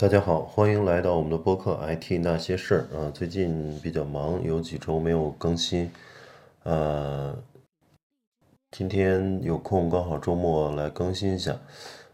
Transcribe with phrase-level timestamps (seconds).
[0.00, 3.10] 大家好，欢迎来到我们的播客 IT 那些事儿啊。
[3.12, 5.90] 最近比较忙，有几周没有更新，
[6.62, 7.36] 呃，
[8.70, 11.54] 今天有空，刚好周末来更新一下。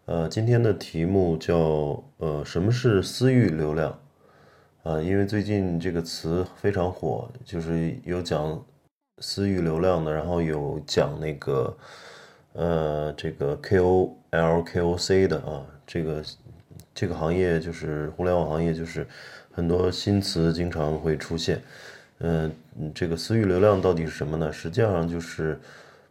[0.06, 3.96] 呃，今天的题目叫呃，什么是私域流量？
[4.82, 8.60] 啊，因为最近这个词非常火，就是有讲
[9.18, 11.76] 私域流量的，然后有讲那个
[12.54, 16.20] 呃，这个 KOL、KOC 的啊，这个。
[16.96, 19.06] 这个行业就是互联网行业，就是
[19.52, 21.60] 很多新词经常会出现。
[22.20, 22.50] 嗯，
[22.94, 24.50] 这个私域流量到底是什么呢？
[24.50, 25.60] 实际上就是，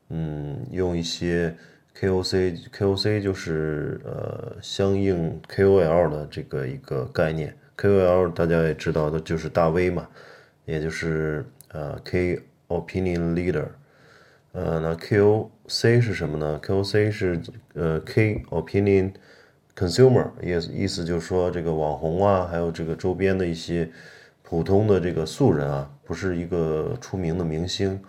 [0.09, 1.55] 嗯，用一些
[1.99, 7.57] KOC，KOC 就是呃相应 KOL 的这个一个概念。
[7.75, 10.07] KOL 大家也知道的就是大 V 嘛，
[10.65, 13.65] 也就是呃 K Opinion Leader。
[14.51, 17.41] 呃，那 KOC 是什么呢？KOC 是
[17.73, 19.13] 呃 K Opinion。
[19.75, 23.89] Consumer 意意思就是说，这个网红啊，还有这个周边的一些
[24.41, 27.99] 普通的这个素人啊，不是一个出名的明星，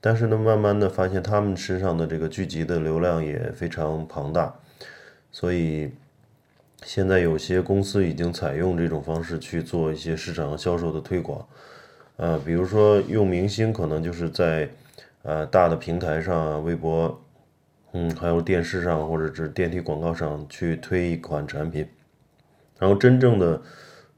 [0.00, 4.54] 但是呢，慢慢的发现他们身上的这个聚集的流量也非常庞大，
[5.32, 5.90] 所以
[6.84, 11.46] 现在有些公司已经采用这种方式去做一些市场销售的推广，
[12.16, 14.68] 呃，比如说用明星，可能就是在
[15.22, 17.18] 呃大的平台上，微博。
[17.92, 21.88] 嗯，还有电视上或者是电梯广告上去推一款产品，
[22.78, 23.60] 然后真正的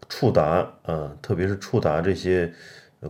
[0.09, 2.53] 触达啊，特别是触达这些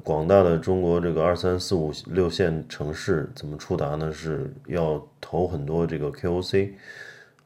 [0.04, 4.12] 广大的中国这个二三四五六线城市，怎么触达呢？
[4.12, 6.72] 是要投很多这个 KOC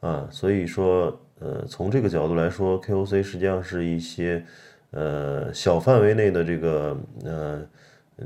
[0.00, 4.44] 啊，所以说呃，从这个角度来说，KOC 实际上是一些
[4.90, 7.66] 呃小范围内的这个呃。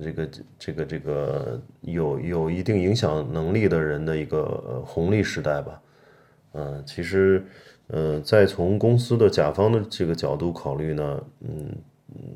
[0.02, 5.80] 这个这个这个有有一定影响能力的人的一个红利时代吧，
[6.52, 7.42] 嗯，其实，
[7.86, 11.74] 呃，再从公司的甲方的这个角度考虑呢，嗯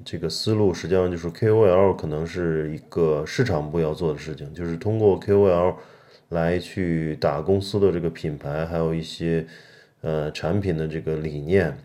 [0.03, 5.75] 这个思路实际上就是 KOL 可能是一个市场部要做的事情，就是通过 KOL
[6.31, 9.47] 来去打公司的这个品牌，还有一些
[10.01, 11.77] 呃产品的这个理念，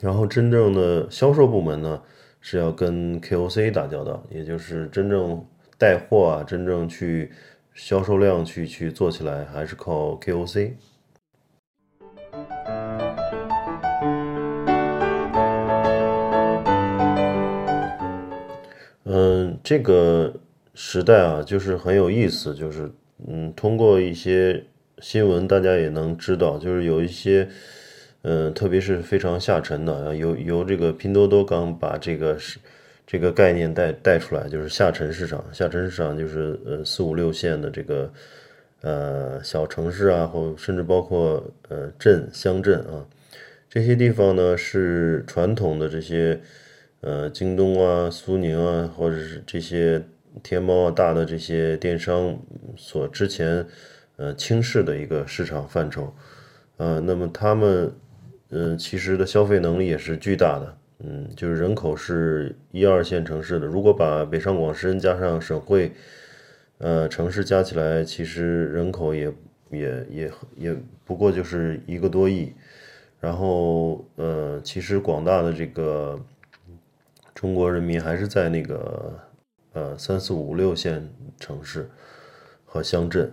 [0.00, 2.00] 然后真正的销售部门呢。
[2.44, 5.46] 是要跟 KOC 打交道，也就是真正
[5.78, 7.30] 带货啊，真正去
[7.72, 10.72] 销售量去去做起来，还是靠 KOC。
[19.04, 20.34] 嗯，这个
[20.74, 22.90] 时代啊，就是很有意思，就是
[23.28, 24.64] 嗯，通过一些
[24.98, 27.48] 新闻，大家也能知道，就是有一些。
[28.24, 32.56] 嗯，特别是非常下沉的，由由这个拼多多刚把这个是
[33.04, 35.44] 这个概念带带出来，就是下沉市场。
[35.52, 38.12] 下沉市场就是呃四五六线的这个
[38.82, 43.04] 呃小城市啊，或甚至包括呃镇乡镇啊
[43.68, 46.40] 这些地方呢，是传统的这些
[47.00, 50.00] 呃京东啊、苏宁啊，或者是这些
[50.44, 52.38] 天猫啊大的这些电商
[52.76, 53.66] 所之前
[54.14, 56.14] 呃轻视的一个市场范畴
[56.76, 57.92] 呃，那么他们。
[58.54, 65.90] 嗯，其实的消费能力也是巨大的，嗯，就是人口是一二线城市的，如果把北上广深加上省会，
[66.76, 69.32] 呃，城市加起来，其实人口也
[69.70, 70.76] 也也也
[71.06, 72.52] 不过就是一个多亿，
[73.20, 76.20] 然后呃，其实广大的这个
[77.34, 79.18] 中国人民还是在那个
[79.72, 81.08] 呃三四五六线
[81.40, 81.88] 城市
[82.66, 83.32] 和乡镇。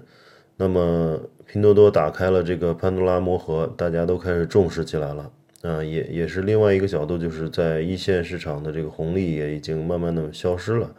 [0.62, 5.32] 那么，拼多多打开了这个潘多拉魔盒，大家都开始重视起来了。
[5.62, 10.92] 啊，也也是另外一个角度，就是在一线市场的这个红利也已经慢慢的消失了。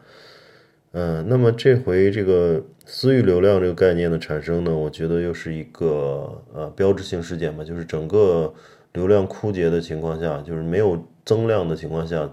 [0.93, 8.51] 嗯，那么这回这个私域流量这个概念的产生呢，我觉得又是一个呃标志性事件吧，就是整个
[8.95, 12.31] 流量枯竭的情况下，就是没有增量的情况下，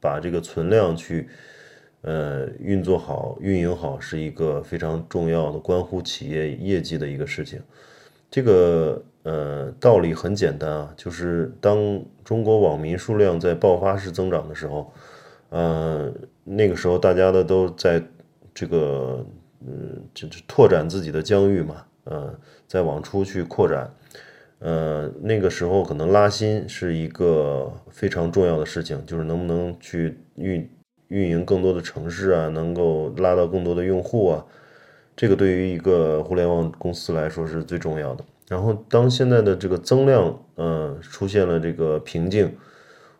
[0.00, 1.28] 把这个存量去。
[2.06, 7.60] 呃，运作好、运营好是一个非常重要的、关乎企业业绩的一个事情。
[8.30, 14.92] 这个呃道理很简单啊，就是当中国网民数量在爆发式增长的时候，
[15.50, 16.12] 呃，
[16.44, 18.00] 那个时候大家的都在
[18.54, 19.26] 这个
[19.66, 22.32] 嗯，就是拓展自己的疆域嘛，呃，
[22.68, 23.92] 在往出去扩展。
[24.60, 30.70] 呃，那个时候可能拉新是一个非常重要的事情，就是能不能去运。
[31.08, 34.44] 运营更多的城市啊，能够拉到更多的用户啊，
[35.16, 38.24] 这个对于一个互联网公司来说是最重要的。
[38.48, 42.54] 然后，当现在的这个增量，呃，出现了这个瓶颈，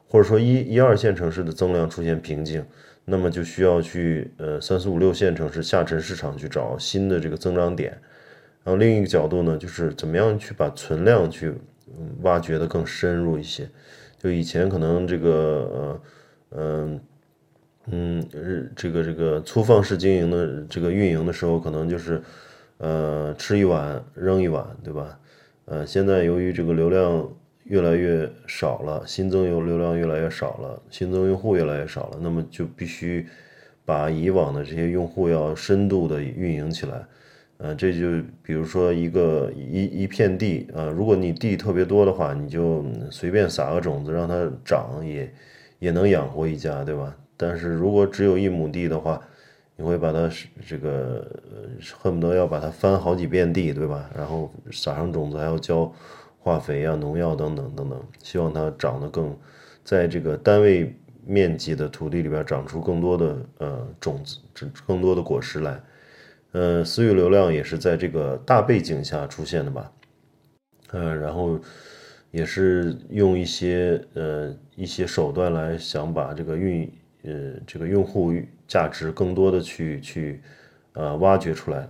[0.08, 2.64] 或者说一一二线城市的增量出现瓶颈，
[3.04, 7.90] 那么就需要去呃三四五六线城市下沉市场去找新的这个增长点。
[8.62, 11.52] 然后另一个角度呢，就是怎么样去把存量去
[12.22, 13.68] 挖掘的更深入一些。
[14.18, 15.30] 就以前可能这个
[15.72, 16.00] 呃
[16.50, 17.00] 嗯
[17.90, 22.20] 嗯日这个这个粗放式经营的这个运营的时候，可能就是
[22.78, 25.18] 呃吃一碗扔一碗，对吧？
[25.66, 27.28] 呃，现在由于这个流量
[27.64, 33.26] 越来越少了，新增用流量越来越少了，新增用户越来越少了，那么就必须
[33.84, 37.04] 把以往的这些用户要深度的运营起来。
[37.58, 45.32] 呃，这就比如说一个一一片地啊，如果你地特别多的话，你就随便撒个种子让它长，也
[45.78, 47.16] 也能养活一家，对吧？
[47.36, 49.20] 但是如果只有一亩地的话，
[49.76, 50.30] 你会把它
[50.66, 51.26] 这个
[51.98, 54.08] 恨不得要把它翻好几遍地，对吧？
[54.16, 55.92] 然后撒上种子，还要浇
[56.38, 59.36] 化肥啊、农药等等等等，希望它长得更，
[59.84, 60.94] 在这个单位
[61.26, 64.38] 面积的土地里边长出更多的呃种子，
[64.86, 65.78] 更多的果实来。
[66.52, 69.92] 呃，私域流量也是在这个大背景下出现的吧？
[70.92, 71.60] 嗯，然后
[72.30, 76.90] 也是用一些呃一些手段来想把这个运
[77.26, 78.32] 呃这个用户
[78.66, 80.40] 价值更多的去去
[80.94, 81.86] 呃挖掘出来。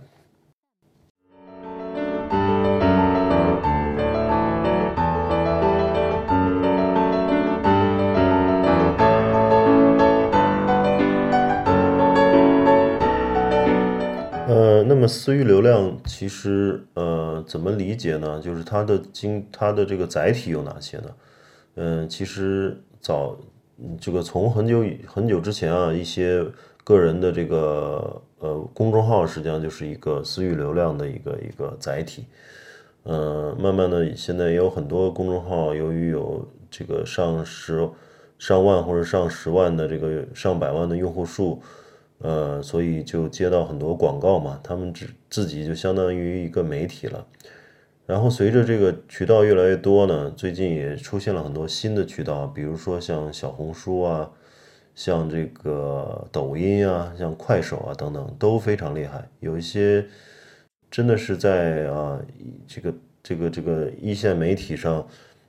[14.88, 18.40] 那么私域流量其实呃怎么理解呢？
[18.40, 21.10] 就是它的经它的这个载体有哪些呢？
[21.74, 23.36] 嗯，其实早
[24.00, 26.44] 这个从很久很久之前啊，一些
[26.84, 32.24] 个人的这个呃公众号实际上就是一个私域流量的一个一个载体。
[33.04, 37.88] 嗯，慢慢的现在也有很多公众号，由于有这个上十
[38.38, 41.62] 上万或者上十万的这个上百万的用户数。
[42.20, 47.26] 呃，所以就接到很多广告嘛，他们只自己就相当于一个媒体了。
[48.06, 54.30] 然后随着这个渠道越来越多呢，最近也出现了很多新的渠道，比如说像小红书啊，
[54.94, 59.28] 像这个抖音啊，像快手啊等等，都非常厉害。
[59.40, 60.06] 有一些
[60.90, 62.20] 真的是在啊
[62.66, 65.06] 这个这个这个一线媒体上，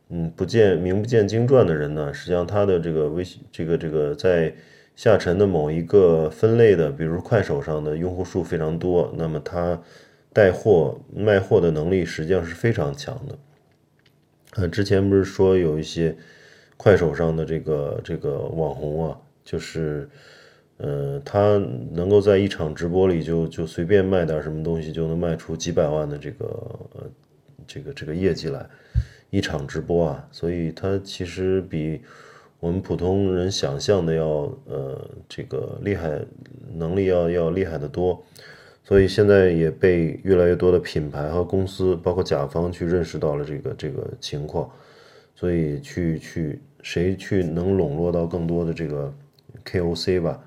[0.09, 4.53] 嗯，不见名不见经传的人呢，实际上他的这个微信这个这个在。
[4.97, 9.79] 下沉的某一个分类的，比如快手上的用户数非常多，那么他
[10.33, 13.37] 带货卖货的能力实际上是非常强的。
[14.55, 16.15] 呃，之前不是说有一些
[16.77, 20.09] 快手上的这个这个网红啊，就是
[20.77, 21.57] 呃，他
[21.91, 26.45] 能够在一场直播里就就随便卖点什么东西，就能卖出几百万的这个
[26.95, 27.03] 呃
[27.67, 28.65] 这个这个业绩来，
[29.29, 32.01] 一场直播啊，所以他其实比。
[32.59, 36.19] 我们普通人想象的要呃这个厉害，
[36.73, 38.19] 能力要要厉害的多，
[38.87, 44.71] 所以现在也被越来越多的品牌和公司，包括甲方去认识到了这个这个情况，
[45.35, 49.13] 所以去去谁去能笼络到更多的这个
[49.65, 50.39] KOC 吧，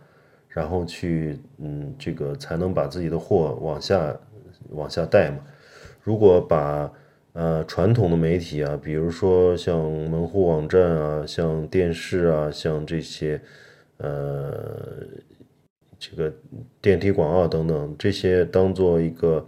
[0.48, 4.18] 然后去嗯这个才能把自己的货往下
[4.70, 5.40] 往下带嘛，
[6.02, 6.90] 如果把。
[7.32, 13.40] 呃，传统的媒体啊，比如说像门户网站啊，像电视啊，像这些，
[13.98, 15.06] 呃，
[16.00, 16.32] 这个
[16.80, 19.46] 电梯广告等等，这些当做一个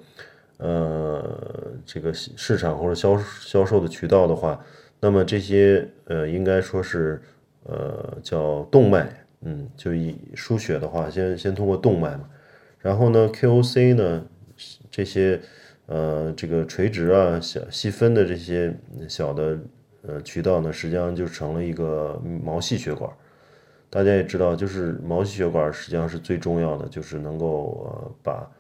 [0.58, 4.64] 呃这个市场或者销销售的渠道的话，
[5.00, 7.20] 那么这些呃应该说是
[7.64, 12.28] 呃叫动脉，嗯，就以输血的话，先先通过动脉嘛，
[12.78, 14.24] 然后呢，KOC 呢
[14.90, 15.40] 这些。
[15.86, 18.72] 呃，这个垂直啊、小细分的这些
[19.08, 19.58] 小的
[20.02, 23.10] 呃渠道呢，实际上就成了一个毛细血管。
[23.92, 28.50] 大家也知道，就是毛细血管实际上是最重要的，就是能够呃把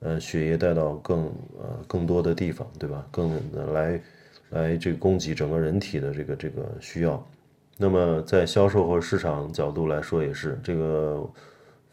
[0.00, 1.24] 呃血液带到更
[1.58, 3.06] 呃更多的地方，对吧？
[3.10, 3.32] 更
[3.72, 3.98] 来
[4.50, 7.26] 来这个供给整个人体的这个这个需要。
[7.78, 11.30] 那么在销售和市场角度来说，也是这个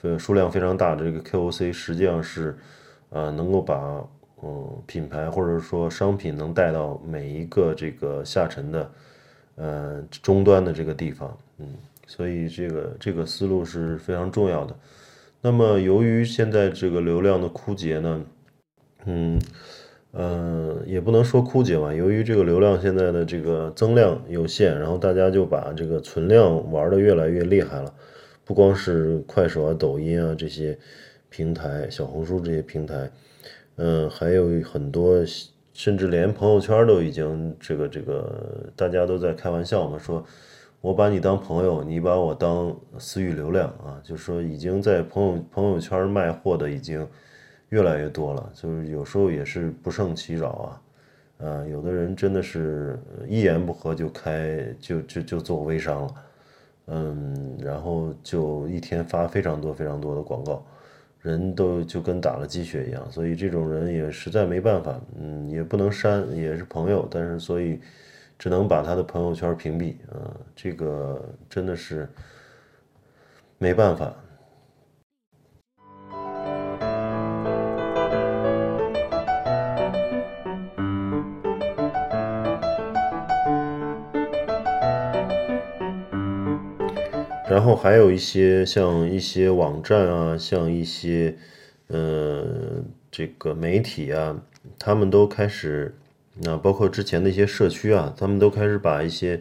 [0.01, 2.57] 呃数量非常大的这个 KOC，实际上是
[3.11, 4.05] 呃能够把。
[4.43, 8.91] 嗯，品牌或者说商品能带到每一个这个下沉的，
[9.53, 11.67] 呃，终端的这个地方，嗯，
[12.07, 14.75] 所以这个这个思路是非常重要的。
[15.41, 18.23] 那么，由于现在这个流量的枯竭呢，
[19.05, 19.41] 嗯，
[20.11, 27.91] 呃，也不能说枯竭吧，由于这个流量现在的这个增量有限，然后大家就把这个存量玩的越来越厉害了，
[28.45, 30.77] 不光是快手啊、抖音啊这些
[31.29, 33.09] 平台，小红书这些平台。
[33.77, 35.17] 嗯，还有很多，
[35.73, 40.23] 甚至连朋友圈都已经这个这个，大家都在开玩笑嘛，说
[40.81, 47.07] 我把你当朋友，你把我当私域流量啊，就是说已经在朋友朋友圈卖货的已经
[47.69, 50.81] 越来越多了，就是有时候也是不胜其扰啊，
[51.45, 56.15] 啊，有的人真的是一言不合就开就就就做微商了，
[56.87, 60.65] 嗯，然后就一天发非常多非常多的广告，
[61.21, 67.79] 人都就跟打了鸡血一样，所以这种人也实在没办法，嗯，也不能删，也是朋友，但是所以
[68.41, 72.09] 只能把他的朋友圈屏蔽啊，这个真的是
[73.59, 74.11] 没办法。
[87.47, 91.37] 然后还有一些像一些网站啊，像一些
[91.89, 94.41] 呃这个媒体啊，
[94.79, 95.95] 他们都开始，
[96.35, 99.39] 那包括之前的一些社区啊，他们都开始把一些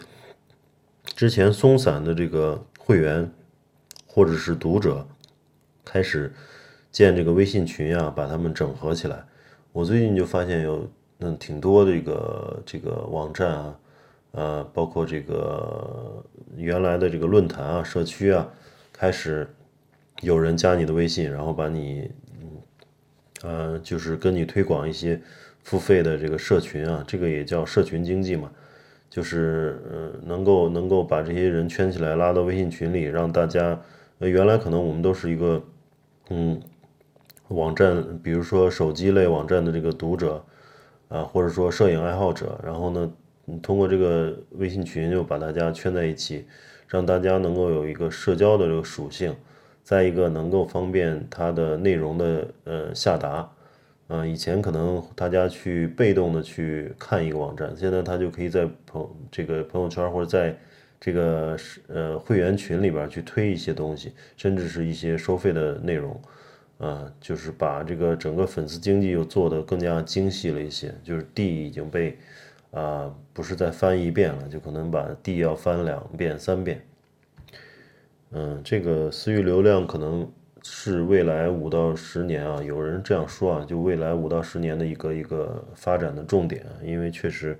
[1.04, 3.30] 之前松散的这个会员
[4.06, 5.06] 或者是读者，
[5.84, 6.32] 开始
[6.90, 9.24] 建这个微信群啊，把他们整合起来。
[9.72, 13.76] 我最近就发现有嗯挺多的一个这个网站啊。
[14.32, 16.24] 呃，包括这个
[16.56, 18.48] 原来的这个论坛啊、社区啊，
[18.92, 19.52] 开始
[20.20, 22.08] 有人加你的微信，然后把你，
[22.40, 22.62] 嗯
[23.42, 25.20] 呃，就是跟你推广一些
[25.62, 28.50] 付费的这个社群啊，这个也叫社群经济嘛，
[29.08, 33.80] 就是呃，能够能够把这些人圈起来，拉到微信群里，让大家，
[34.18, 35.62] 呃，原来可能我们都是一个，
[36.30, 36.60] 嗯，
[37.48, 40.44] 网站，比如说手机类网站的这个读者，
[41.08, 43.12] 啊，或者说摄影爱好者，然后呢。
[43.64, 46.46] 通过这个微信群，就把大家圈在一起，
[46.86, 49.34] 让大家能够有一个社交的这个属性，
[49.82, 53.50] 再一个能够方便它的内容的呃下达。
[54.12, 60.54] 嗯，以前可能大家去被动的去看一个网站，现在他就可以在朋这个朋友圈或者在
[61.00, 66.20] 这个呃会员群里边去推一些东西，甚至是一些收费的内容。
[66.78, 72.18] 啊，就是把这个整个粉丝经济又做得更加精细了一些，就是地已经被。
[72.72, 76.80] 啊，不是再翻一遍了，就可能把地要翻两遍、三遍。
[78.30, 80.30] 嗯，这个私域流量可能
[80.62, 87.58] 是未来五到十年啊，有人这样说啊，就未来五到十年的一个一个发展的重点，因为确实，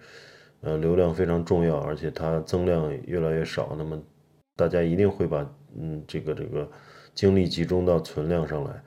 [0.60, 4.00] 呃，流量非常重要，而且它增量越来越少，那么
[4.56, 6.68] 大家一定会把嗯这个这个
[7.14, 8.82] 精力集中到存量上来。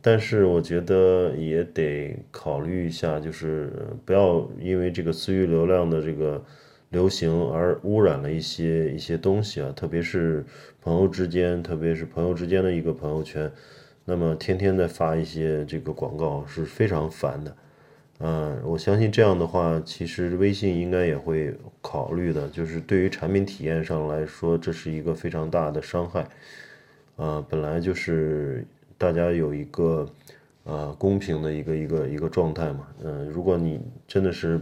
[0.00, 3.72] 但是我觉得也得考虑一下，就是
[4.04, 6.44] 不要因为这个私域流量的这个
[6.94, 10.42] 流行而污染了一些一些东西啊，特别是
[10.80, 13.52] 朋友之间，特别是朋友之间的一个朋友圈，
[14.06, 17.56] 那么天天在发一些这个广告是非常烦的。
[18.20, 26.26] 嗯，我相信这样的话，其实微信应该也会考虑的，就是对于产品体验上来说，这是一个非常大的伤害。
[27.16, 28.64] 啊，本来就是。
[28.96, 30.08] 大家有一个
[30.62, 34.60] 呃公平的一个一个一个状态嘛，嗯，如果你真的是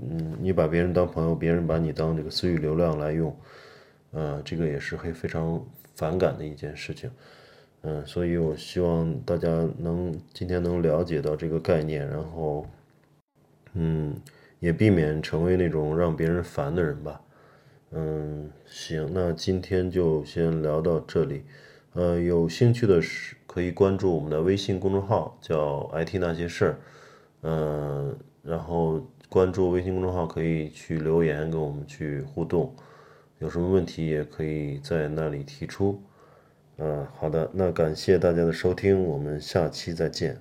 [0.00, 3.36] 嗯你把别人当朋友，别人把你当这个私域流量来用，
[4.12, 7.10] 呃，这个也是会非常反感的一件事情，
[7.82, 9.48] 嗯，所以我希望大家
[9.78, 12.66] 能今天能了解到这个概念，然后
[13.74, 14.14] 嗯
[14.60, 17.20] 也避免成为那种让别人烦的人吧，
[17.92, 21.44] 嗯，行，那今天就先聊到这里。
[21.92, 26.80] 呃，有兴趣的是可以关注我们的微信公众号，叫 “IT 那些事儿”。
[27.46, 29.00] 嗯，然后
[29.34, 32.72] 关注微信公众号可以去留言跟我们去互动，
[33.40, 36.00] 有什么问题也可以在那里提出。
[36.76, 40.40] 嗯，好的，那感谢大家的收听，我们下期再见。